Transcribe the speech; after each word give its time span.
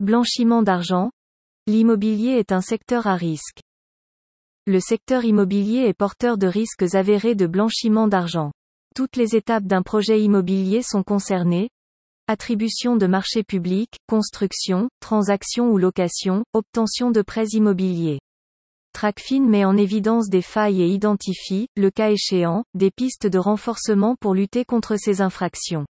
Blanchiment 0.00 0.64
d'argent. 0.64 1.12
L'immobilier 1.68 2.32
est 2.32 2.50
un 2.50 2.60
secteur 2.60 3.06
à 3.06 3.14
risque. 3.14 3.60
Le 4.66 4.80
secteur 4.80 5.24
immobilier 5.24 5.82
est 5.86 5.94
porteur 5.94 6.36
de 6.36 6.48
risques 6.48 6.96
avérés 6.96 7.36
de 7.36 7.46
blanchiment 7.46 8.08
d'argent. 8.08 8.50
Toutes 8.96 9.14
les 9.14 9.36
étapes 9.36 9.66
d'un 9.66 9.82
projet 9.82 10.20
immobilier 10.20 10.82
sont 10.82 11.04
concernées. 11.04 11.70
Attribution 12.26 12.96
de 12.96 13.06
marché 13.06 13.44
public, 13.44 13.88
construction, 14.08 14.88
transaction 14.98 15.70
ou 15.70 15.78
location, 15.78 16.42
obtention 16.54 17.12
de 17.12 17.22
prêts 17.22 17.50
immobiliers. 17.52 18.18
Tracfin 18.94 19.46
met 19.46 19.64
en 19.64 19.76
évidence 19.76 20.28
des 20.28 20.42
failles 20.42 20.82
et 20.82 20.88
identifie, 20.88 21.68
le 21.76 21.92
cas 21.92 22.10
échéant, 22.10 22.64
des 22.74 22.90
pistes 22.90 23.28
de 23.28 23.38
renforcement 23.38 24.16
pour 24.16 24.34
lutter 24.34 24.64
contre 24.64 24.96
ces 24.96 25.20
infractions. 25.20 25.86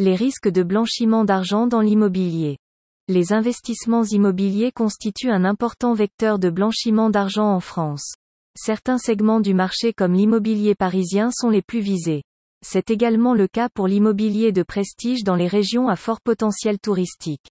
Les 0.00 0.16
risques 0.16 0.48
de 0.48 0.64
blanchiment 0.64 1.24
d'argent 1.24 1.68
dans 1.68 1.82
l'immobilier. 1.82 2.58
Les 3.06 3.34
investissements 3.34 4.04
immobiliers 4.04 4.72
constituent 4.72 5.30
un 5.30 5.44
important 5.44 5.92
vecteur 5.92 6.38
de 6.38 6.48
blanchiment 6.48 7.10
d'argent 7.10 7.54
en 7.54 7.60
France. 7.60 8.14
Certains 8.56 8.96
segments 8.96 9.40
du 9.40 9.52
marché 9.52 9.92
comme 9.92 10.14
l'immobilier 10.14 10.74
parisien 10.74 11.30
sont 11.30 11.50
les 11.50 11.60
plus 11.60 11.80
visés. 11.80 12.22
C'est 12.64 12.90
également 12.90 13.34
le 13.34 13.46
cas 13.46 13.68
pour 13.68 13.88
l'immobilier 13.88 14.52
de 14.52 14.62
prestige 14.62 15.22
dans 15.22 15.34
les 15.34 15.48
régions 15.48 15.88
à 15.88 15.96
fort 15.96 16.22
potentiel 16.22 16.78
touristique. 16.78 17.44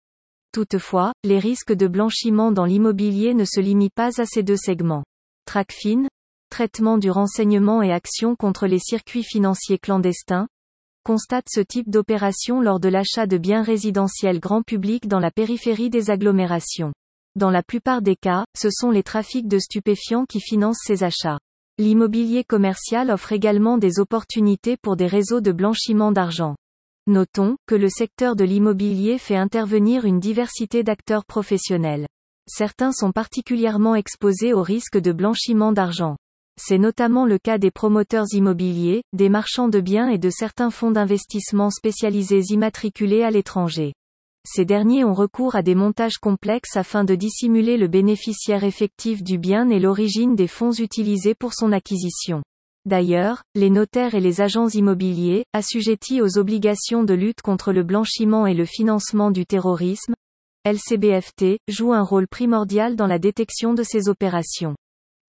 Toutefois, 0.53 1.13
les 1.23 1.37
risques 1.37 1.73
de 1.73 1.85
blanchiment 1.85 2.51
dans 2.51 2.65
l'immobilier 2.65 3.35
ne 3.35 3.45
se 3.45 3.59
limitent 3.59 3.93
pas 3.93 4.19
à 4.19 4.25
ces 4.25 4.41
deux 4.41 4.57
segments. 4.57 5.03
Tracfin, 5.45 6.07
traitement 6.49 6.97
du 6.97 7.11
renseignement 7.11 7.83
et 7.83 7.93
action 7.93 8.35
contre 8.35 8.65
les 8.65 8.79
circuits 8.79 9.23
financiers 9.23 9.77
clandestins, 9.77 10.47
constate 11.03 11.47
ce 11.49 11.59
type 11.59 11.89
d'opération 11.89 12.61
lors 12.61 12.79
de 12.79 12.89
l'achat 12.89 13.27
de 13.27 13.37
biens 13.37 13.61
résidentiels 13.61 14.39
grand 14.39 14.63
public 14.63 15.07
dans 15.07 15.19
la 15.19 15.31
périphérie 15.31 15.89
des 15.89 16.09
agglomérations. 16.09 16.93
Dans 17.35 17.49
la 17.49 17.63
plupart 17.63 18.01
des 18.01 18.15
cas, 18.15 18.45
ce 18.57 18.69
sont 18.71 18.91
les 18.91 19.03
trafics 19.03 19.47
de 19.47 19.59
stupéfiants 19.59 20.25
qui 20.25 20.39
financent 20.39 20.83
ces 20.83 21.03
achats. 21.03 21.39
L'immobilier 21.77 22.43
commercial 22.43 23.09
offre 23.09 23.31
également 23.31 23.77
des 23.77 23.99
opportunités 23.99 24.77
pour 24.77 24.95
des 24.95 25.07
réseaux 25.07 25.41
de 25.41 25.51
blanchiment 25.51 26.11
d'argent. 26.11 26.55
Notons 27.07 27.57
que 27.67 27.75
le 27.75 27.89
secteur 27.89 28.35
de 28.35 28.43
l'immobilier 28.43 29.17
fait 29.17 29.35
intervenir 29.35 30.05
une 30.05 30.19
diversité 30.19 30.83
d'acteurs 30.83 31.25
professionnels. 31.25 32.07
Certains 32.47 32.91
sont 32.91 33.11
particulièrement 33.11 33.95
exposés 33.95 34.53
au 34.53 34.61
risque 34.61 34.97
de 34.97 35.11
blanchiment 35.11 35.71
d'argent. 35.71 36.15
C'est 36.57 36.77
notamment 36.77 37.25
le 37.25 37.39
cas 37.39 37.57
des 37.57 37.71
promoteurs 37.71 38.27
immobiliers, 38.31 39.03
des 39.11 39.29
marchands 39.29 39.69
de 39.69 39.79
biens 39.79 40.07
et 40.07 40.17
de 40.17 40.29
certains 40.29 40.69
fonds 40.69 40.91
d'investissement 40.91 41.69
spécialisés 41.69 42.41
immatriculés 42.49 43.23
à 43.23 43.31
l'étranger. 43.31 43.93
Ces 44.45 44.65
derniers 44.65 45.05
ont 45.05 45.13
recours 45.13 45.55
à 45.55 45.61
des 45.61 45.73
montages 45.73 46.17
complexes 46.17 46.75
afin 46.75 47.05
de 47.05 47.15
dissimuler 47.15 47.77
le 47.77 47.87
bénéficiaire 47.87 48.63
effectif 48.63 49.23
du 49.23 49.37
bien 49.37 49.69
et 49.69 49.79
l'origine 49.79 50.35
des 50.35 50.47
fonds 50.47 50.73
utilisés 50.73 51.33
pour 51.33 51.53
son 51.53 51.71
acquisition. 51.71 52.43
D'ailleurs, 52.85 53.43
les 53.55 53.69
notaires 53.69 54.13
et 54.13 54.19
les 54.19 54.41
agents 54.41 54.67
immobiliers, 54.67 55.45
assujettis 55.53 56.21
aux 56.21 56.37
obligations 56.37 57.05
de 57.05 57.13
lutte 57.13 57.41
contre 57.41 57.71
le 57.71 57.83
blanchiment 57.83 58.45
et 58.45 58.53
le 58.53 58.65
financement 58.65 59.31
du 59.31 59.45
terrorisme, 59.45 60.13
LCBFT, 60.65 61.59
jouent 61.69 61.93
un 61.93 62.03
rôle 62.03 62.27
primordial 62.27 62.97
dans 62.97 63.07
la 63.07 63.19
détection 63.19 63.73
de 63.73 63.83
ces 63.83 64.09
opérations. 64.09 64.75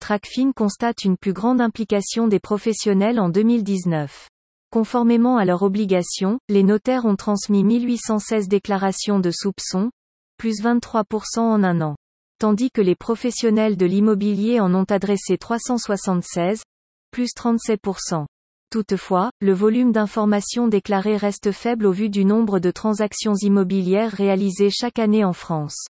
Tracfin 0.03 0.51
constate 0.51 1.05
une 1.05 1.15
plus 1.15 1.31
grande 1.31 1.61
implication 1.61 2.27
des 2.27 2.41
professionnels 2.41 3.21
en 3.21 3.29
2019. 3.29 4.27
Conformément 4.69 5.37
à 5.37 5.45
leurs 5.45 5.63
obligations, 5.63 6.39
les 6.49 6.63
notaires 6.63 7.05
ont 7.05 7.15
transmis 7.15 7.63
1816 7.63 8.49
déclarations 8.49 9.21
de 9.21 9.31
soupçons, 9.31 9.91
plus 10.35 10.61
23% 10.61 11.39
en 11.39 11.63
un 11.63 11.79
an. 11.79 11.95
Tandis 12.37 12.69
que 12.69 12.81
les 12.81 12.95
professionnels 12.95 13.77
de 13.77 13.85
l'immobilier 13.85 14.59
en 14.59 14.75
ont 14.75 14.83
adressé 14.83 15.37
376, 15.37 16.63
plus 17.11 17.29
37%. 17.33 18.25
Toutefois, 18.71 19.31
le 19.39 19.53
volume 19.53 19.93
d'informations 19.93 20.67
déclarées 20.67 21.15
reste 21.15 21.53
faible 21.53 21.85
au 21.85 21.93
vu 21.93 22.09
du 22.09 22.25
nombre 22.25 22.59
de 22.59 22.71
transactions 22.71 23.35
immobilières 23.35 24.11
réalisées 24.11 24.69
chaque 24.69 24.99
année 24.99 25.23
en 25.23 25.31
France. 25.31 25.85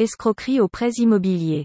Escroquerie 0.00 0.58
aux 0.58 0.66
prêts 0.66 0.94
immobiliers. 0.96 1.64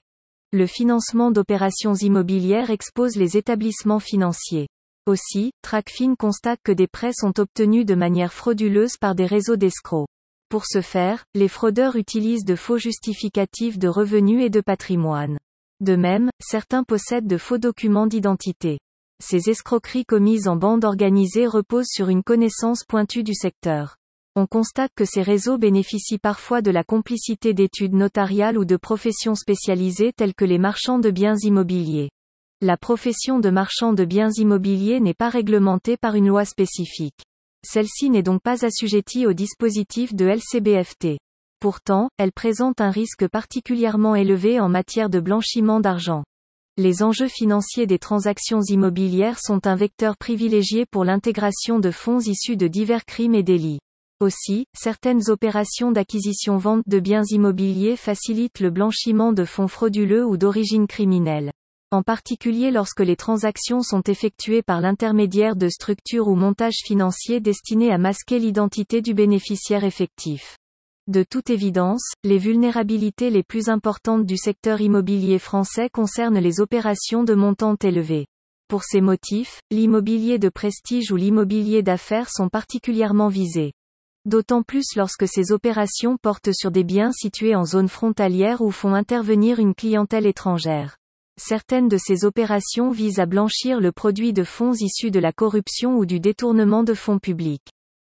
Le 0.54 0.66
financement 0.66 1.30
d'opérations 1.30 1.94
immobilières 1.94 2.70
expose 2.70 3.18
les 3.18 3.36
établissements 3.36 4.00
financiers. 4.00 4.70
Aussi, 5.06 5.52
Tracfin 5.62 6.16
constate 6.16 6.62
que 6.64 6.72
des 6.72 6.88
prêts 6.88 7.12
sont 7.12 7.38
obtenus 7.38 7.86
de 7.86 7.96
manière 7.96 8.32
frauduleuse 8.32 8.96
par 8.96 9.14
des 9.14 9.26
réseaux 9.26 9.58
d'escrocs. 9.58 10.08
Pour 10.48 10.66
ce 10.66 10.80
faire, 10.80 11.26
les 11.34 11.50
fraudeurs 11.50 11.98
utilisent 11.98 12.46
de 12.46 12.56
faux 12.56 12.78
justificatifs 12.78 13.78
de 13.78 13.90
revenus 13.90 14.42
et 14.42 14.50
de 14.50 14.62
patrimoine. 14.62 15.38
De 15.82 15.98
même, 15.98 16.30
certains 16.40 16.86
possèdent 16.86 17.28
de 17.28 17.38
faux 17.38 17.58
documents 17.58 18.08
d'identité. 18.08 18.80
Ces 19.22 19.50
escroqueries 19.50 20.06
commises 20.06 20.48
en 20.48 20.56
bande 20.56 20.86
organisée 20.86 21.46
reposent 21.46 21.92
sur 21.92 22.08
une 22.08 22.24
connaissance 22.24 22.86
pointue 22.86 23.24
du 23.24 23.34
secteur. 23.34 23.97
On 24.40 24.46
constate 24.46 24.92
que 24.96 25.04
ces 25.04 25.24
réseaux 25.24 25.58
bénéficient 25.58 26.20
parfois 26.20 26.62
de 26.62 26.70
la 26.70 26.84
complicité 26.84 27.56
d'études 27.56 27.96
notariales 27.96 28.60
ou 28.60 28.66
de 28.66 28.78
professions 28.78 29.34
spécialisées 29.34 30.14
telles 30.16 30.36
que 30.36 30.46
les 30.46 30.60
marchands 30.60 31.00
de 31.00 31.10
biens 31.10 31.38
immobiliers. 31.42 32.12
La 32.62 32.78
profession 32.78 33.40
de 33.40 33.50
marchand 33.50 33.94
de 33.94 34.06
biens 34.06 34.30
immobiliers 34.30 35.00
n'est 35.00 35.16
pas 35.16 35.30
réglementée 35.30 35.98
par 35.98 36.14
une 36.14 36.28
loi 36.28 36.46
spécifique. 36.46 37.18
Celle-ci 37.66 38.12
n'est 38.12 38.22
donc 38.22 38.44
pas 38.44 38.64
assujettie 38.64 39.26
au 39.26 39.34
dispositif 39.34 40.14
de 40.14 40.28
LCBFT. 40.28 41.18
Pourtant, 41.60 42.12
elle 42.20 42.32
présente 42.32 42.80
un 42.80 42.92
risque 42.92 43.28
particulièrement 43.28 44.14
élevé 44.14 44.60
en 44.60 44.70
matière 44.70 45.10
de 45.10 45.20
blanchiment 45.20 45.80
d'argent. 45.80 46.24
Les 46.78 47.02
enjeux 47.02 47.28
financiers 47.28 47.88
des 47.88 47.98
transactions 47.98 48.62
immobilières 48.62 49.40
sont 49.40 49.66
un 49.66 49.76
vecteur 49.76 50.16
privilégié 50.16 50.86
pour 50.86 51.06
l'intégration 51.06 51.80
de 51.80 51.90
fonds 51.90 52.20
issus 52.20 52.56
de 52.56 52.68
divers 52.68 53.06
crimes 53.06 53.34
et 53.34 53.42
délits. 53.42 53.80
Aussi, 54.20 54.66
certaines 54.76 55.30
opérations 55.30 55.92
d'acquisition-vente 55.92 56.82
de 56.88 57.00
biens 57.00 57.22
immobiliers 57.30 57.96
facilitent 57.96 58.60
le 58.62 58.72
blanchiment 58.72 59.32
de 59.32 59.46
fonds 59.46 59.68
frauduleux 59.68 60.26
ou 60.26 60.38
d'origine 60.38 60.88
criminelle. 60.88 61.52
En 61.92 62.02
particulier 62.02 62.72
lorsque 62.72 63.02
les 63.02 63.16
transactions 63.16 63.84
sont 63.84 64.02
effectuées 64.02 64.64
par 64.64 64.82
l'intermédiaire 64.82 65.56
de 65.56 65.70
structures 65.70 66.30
ou 66.30 66.36
montages 66.36 66.82
financiers 66.84 67.40
destinés 67.40 67.92
à 67.92 68.00
masquer 68.00 68.40
l'identité 68.40 69.04
du 69.04 69.14
bénéficiaire 69.14 69.84
effectif. 69.84 70.58
De 71.06 71.24
toute 71.24 71.52
évidence, 71.52 72.04
les 72.24 72.40
vulnérabilités 72.40 73.30
les 73.30 73.44
plus 73.44 73.70
importantes 73.70 74.26
du 74.26 74.36
secteur 74.36 74.82
immobilier 74.82 75.38
français 75.38 75.90
concernent 75.90 76.40
les 76.40 76.60
opérations 76.60 77.24
de 77.24 77.36
montants 77.36 77.78
élevés. 77.84 78.26
Pour 78.68 78.84
ces 78.84 79.00
motifs, 79.00 79.62
l'immobilier 79.70 80.40
de 80.40 80.50
prestige 80.50 81.12
ou 81.12 81.18
l'immobilier 81.18 81.84
d'affaires 81.84 82.32
sont 82.32 82.50
particulièrement 82.50 83.28
visés. 83.28 83.74
D'autant 84.28 84.62
plus 84.62 84.98
lorsque 84.98 85.26
ces 85.26 85.54
opérations 85.54 86.18
portent 86.18 86.52
sur 86.52 86.70
des 86.70 86.84
biens 86.84 87.14
situés 87.14 87.56
en 87.56 87.64
zone 87.64 87.88
frontalière 87.88 88.60
ou 88.60 88.72
font 88.72 88.94
intervenir 88.94 89.58
une 89.58 89.74
clientèle 89.74 90.26
étrangère. 90.26 90.98
Certaines 91.40 91.88
de 91.88 91.96
ces 91.96 92.26
opérations 92.26 92.92
visent 92.92 93.20
à 93.20 93.26
blanchir 93.26 93.80
le 93.80 93.94
produit 93.94 94.34
de 94.34 94.44
fonds 94.44 94.74
issus 94.74 95.12
de 95.12 95.20
la 95.20 95.32
corruption 95.32 95.96
ou 95.96 96.06
du 96.06 96.20
détournement 96.20 96.84
de 96.84 96.94
fonds 96.94 97.20
publics. 97.20 97.70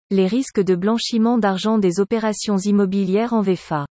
Les 0.09 0.25
risques 0.25 0.59
de 0.59 0.73
blanchiment 0.73 1.37
d'argent 1.37 1.77
des 1.77 1.99
opérations 1.99 2.57
immobilières 2.57 3.33
en 3.33 3.43
VFA. 3.43 3.85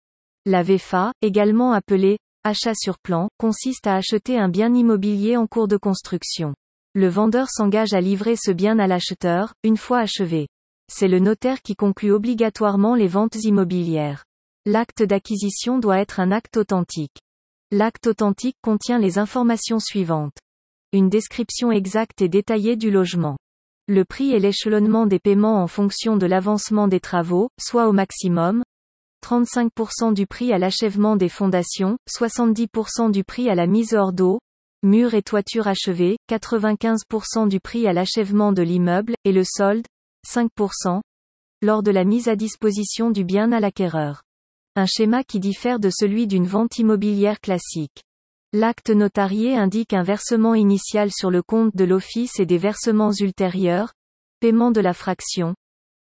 La 0.48 0.64
VFA, 0.64 1.12
également 1.22 1.74
appelée 1.74 2.18
achat 2.44 2.74
sur 2.74 2.98
plan, 2.98 3.30
consiste 3.38 3.86
à 3.86 3.98
acheter 3.98 4.40
un 4.40 4.50
bien 4.50 4.74
immobilier 4.74 5.38
en 5.38 5.46
cours 5.46 5.68
de 5.68 5.78
construction. 5.78 6.56
Le 6.96 7.08
vendeur 7.08 7.50
s'engage 7.52 7.94
à 7.94 8.02
livrer 8.02 8.36
ce 8.36 8.50
bien 8.50 8.80
à 8.80 8.88
l'acheteur, 8.88 9.54
une 9.64 9.78
fois 9.78 10.00
achevé. 10.00 10.48
C'est 10.88 11.08
le 11.08 11.20
notaire 11.20 11.62
qui 11.62 11.76
conclut 11.76 12.12
obligatoirement 12.12 12.96
les 12.96 13.08
ventes 13.08 13.36
immobilières. 13.44 14.24
L'acte 14.66 15.04
d'acquisition 15.04 15.80
doit 15.80 16.00
être 16.00 16.20
un 16.20 16.32
acte 16.32 16.58
authentique. 16.58 17.18
L'acte 17.72 18.08
authentique 18.08 18.58
contient 18.62 19.00
les 19.00 19.18
informations 19.18 19.80
suivantes. 19.80 20.38
Une 20.94 21.10
description 21.10 21.72
exacte 21.72 22.22
et 22.22 22.30
détaillée 22.30 22.76
du 22.76 22.92
logement. 22.92 23.38
Le 23.88 24.06
prix 24.06 24.32
et 24.32 24.40
l'échelonnement 24.40 25.06
des 25.06 25.20
paiements 25.20 25.62
en 25.62 25.68
fonction 25.68 26.18
de 26.18 26.26
l'avancement 26.26 26.88
des 26.88 27.00
travaux, 27.00 27.50
soit 27.60 27.88
au 27.88 27.92
maximum, 27.92 28.64
35% 29.26 30.14
du 30.14 30.28
prix 30.28 30.54
à 30.54 30.60
l'achèvement 30.60 31.16
des 31.16 31.30
fondations, 31.30 31.98
70% 32.10 33.12
du 33.12 33.24
prix 33.24 33.50
à 33.50 33.56
la 33.56 33.66
mise 33.66 33.94
hors 33.96 34.14
d'eau, 34.14 34.40
murs 34.84 35.16
et 35.16 35.24
toitures 35.24 35.68
achevés, 35.68 36.18
95% 36.30 37.48
du 37.48 37.60
prix 37.60 37.88
à 37.88 37.94
l'achèvement 37.94 38.52
de 38.54 38.62
l'immeuble, 38.62 39.16
et 39.24 39.32
le 39.32 39.44
solde, 39.44 39.86
5%, 40.26 41.02
lors 41.62 41.84
de 41.84 41.92
la 41.92 42.04
mise 42.04 42.28
à 42.28 42.36
disposition 42.36 43.12
du 43.12 43.24
bien 43.24 43.52
à 43.52 43.60
l'acquéreur. 43.60 44.24
Un 44.76 44.86
schéma 44.86 45.24
qui 45.24 45.40
diffère 45.40 45.80
de 45.80 45.90
celui 45.90 46.28
d'une 46.28 46.48
vente 46.48 46.78
immobilière 46.78 47.40
classique. 47.40 48.04
L'acte 48.52 48.90
notarié 48.90 49.58
indique 49.58 49.94
un 49.94 50.04
versement 50.04 50.56
initial 50.56 51.12
sur 51.12 51.32
le 51.32 51.42
compte 51.42 51.76
de 51.76 51.84
l'office 51.84 52.40
et 52.40 52.46
des 52.46 52.58
versements 52.58 53.12
ultérieurs, 53.12 53.94
paiement 54.40 54.72
de 54.72 54.82
la 54.82 54.94
fraction, 54.94 55.56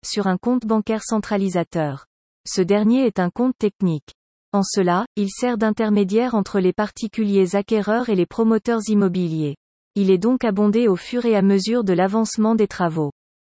sur 0.05 0.27
un 0.27 0.37
compte 0.37 0.65
bancaire 0.65 1.03
centralisateur. 1.03 2.05
Ce 2.47 2.61
dernier 2.61 3.05
est 3.05 3.19
un 3.19 3.29
compte 3.29 3.57
technique. 3.57 4.15
En 4.53 4.63
cela, 4.63 5.05
il 5.15 5.29
sert 5.29 5.57
d'intermédiaire 5.57 6.35
entre 6.35 6.59
les 6.59 6.73
particuliers 6.73 7.55
acquéreurs 7.55 8.09
et 8.09 8.15
les 8.15 8.25
promoteurs 8.25 8.81
immobiliers. 8.87 9.55
Il 9.95 10.09
est 10.09 10.17
donc 10.17 10.43
abondé 10.43 10.87
au 10.87 10.95
fur 10.95 11.25
et 11.25 11.35
à 11.35 11.41
mesure 11.41 11.83
de 11.83 11.93
l'avancement 11.93 12.55
des 12.55 12.67
travaux. 12.67 13.11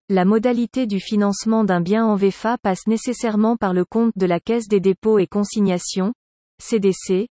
La 0.10 0.24
modalité 0.24 0.88
du 0.88 1.02
financement 1.02 1.66
d'un 1.66 1.82
bien 1.82 2.06
en 2.06 2.16
VFA 2.16 2.58
passe 2.58 2.88
nécessairement 2.88 3.58
par 3.58 3.74
le 3.74 3.84
compte 3.84 4.14
de 4.16 4.26
la 4.26 4.40
Caisse 4.40 4.70
des 4.70 4.80
dépôts 4.80 5.20
et 5.20 5.28
consignations, 5.28 6.14
CDC, 6.64 7.28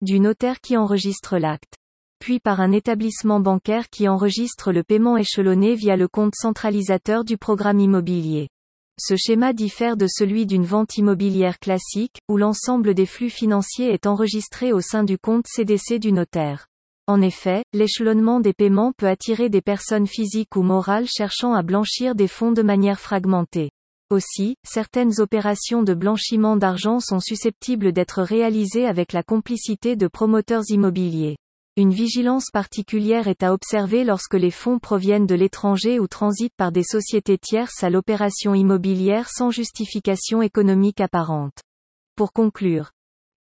du 0.00 0.20
notaire 0.20 0.60
qui 0.60 0.76
enregistre 0.76 1.38
l'acte. 1.38 1.74
Puis 2.20 2.38
par 2.38 2.60
un 2.60 2.70
établissement 2.70 3.40
bancaire 3.40 3.90
qui 3.90 4.06
enregistre 4.06 4.70
le 4.70 4.84
paiement 4.84 5.16
échelonné 5.16 5.74
via 5.74 5.96
le 5.96 6.06
compte 6.06 6.36
centralisateur 6.36 7.24
du 7.24 7.36
programme 7.36 7.80
immobilier. 7.80 8.48
Ce 8.96 9.16
schéma 9.16 9.52
diffère 9.52 9.96
de 9.96 10.06
celui 10.08 10.46
d'une 10.46 10.64
vente 10.64 10.98
immobilière 10.98 11.58
classique, 11.58 12.20
où 12.28 12.36
l'ensemble 12.36 12.94
des 12.94 13.06
flux 13.06 13.30
financiers 13.30 13.92
est 13.92 14.06
enregistré 14.06 14.72
au 14.72 14.80
sein 14.80 15.02
du 15.02 15.18
compte 15.18 15.46
CDC 15.48 15.98
du 15.98 16.12
notaire. 16.12 16.69
En 17.10 17.22
effet, 17.22 17.64
l'échelonnement 17.72 18.38
des 18.38 18.52
paiements 18.52 18.92
peut 18.96 19.08
attirer 19.08 19.48
des 19.48 19.62
personnes 19.62 20.06
physiques 20.06 20.54
ou 20.54 20.62
morales 20.62 21.08
cherchant 21.08 21.54
à 21.54 21.62
blanchir 21.64 22.14
des 22.14 22.28
fonds 22.28 22.52
de 22.52 22.62
manière 22.62 23.00
fragmentée. 23.00 23.72
Aussi, 24.10 24.54
certaines 24.64 25.20
opérations 25.20 25.82
de 25.82 25.92
blanchiment 25.92 26.56
d'argent 26.56 27.00
sont 27.00 27.18
susceptibles 27.18 27.92
d'être 27.92 28.22
réalisées 28.22 28.86
avec 28.86 29.12
la 29.12 29.24
complicité 29.24 29.96
de 29.96 30.06
promoteurs 30.06 30.62
immobiliers. 30.68 31.36
Une 31.76 31.90
vigilance 31.90 32.52
particulière 32.52 33.26
est 33.26 33.42
à 33.42 33.52
observer 33.54 34.04
lorsque 34.04 34.34
les 34.34 34.52
fonds 34.52 34.78
proviennent 34.78 35.26
de 35.26 35.34
l'étranger 35.34 35.98
ou 35.98 36.06
transitent 36.06 36.54
par 36.56 36.70
des 36.70 36.84
sociétés 36.84 37.38
tierces 37.38 37.82
à 37.82 37.90
l'opération 37.90 38.54
immobilière 38.54 39.28
sans 39.28 39.50
justification 39.50 40.42
économique 40.42 41.00
apparente. 41.00 41.58
Pour 42.14 42.32
conclure, 42.32 42.92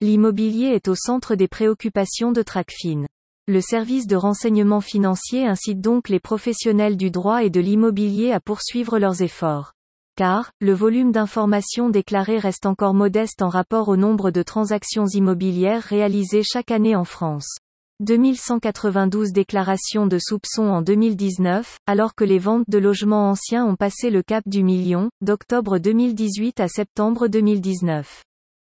l'immobilier 0.02 0.70
est 0.70 0.88
au 0.88 0.96
centre 0.96 1.36
des 1.36 1.48
préoccupations 1.48 2.32
de 2.32 2.42
Tracfin. 2.42 3.06
Le 3.52 3.62
service 3.62 4.06
de 4.06 4.16
renseignement 4.16 4.80
financier 4.80 5.48
incite 5.48 5.82
donc 5.82 6.08
les 6.08 6.20
professionnels 6.20 6.98
du 6.98 7.10
droit 7.10 7.44
et 7.44 7.50
de 7.50 7.60
l'immobilier 7.60 8.32
à 8.32 8.40
poursuivre 8.40 9.00
leurs 9.00 9.24
efforts. 9.24 9.74
Car, 10.16 10.52
le 10.62 10.72
volume 10.72 11.12
d'informations 11.12 11.90
déclarées 11.90 12.38
reste 12.38 12.68
encore 12.68 12.94
modeste 12.94 13.42
en 13.42 13.50
rapport 13.50 13.88
au 13.88 13.98
nombre 13.98 14.30
de 14.30 14.44
transactions 14.44 15.08
immobilières 15.08 15.82
réalisées 15.82 16.44
chaque 16.44 16.70
année 16.70 16.96
en 16.96 17.06
France. 17.06 17.58
2192 18.02 19.32
déclarations 19.32 20.06
de 20.06 20.20
soupçons 20.20 20.68
en 20.68 20.84
2019, 20.84 21.80
alors 21.88 22.14
que 22.14 22.26
les 22.26 22.38
ventes 22.38 22.70
de 22.70 22.78
logements 22.78 23.32
anciens 23.32 23.66
ont 23.66 23.76
passé 23.76 24.12
le 24.12 24.22
cap 24.22 24.44
du 24.46 24.62
million, 24.62 25.10
d'octobre 25.22 25.80
2018 25.80 26.60
à 26.60 26.68
septembre 26.68 27.28
2019. 27.28 28.22